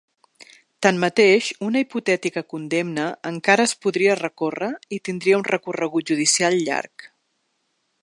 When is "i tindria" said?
4.99-5.41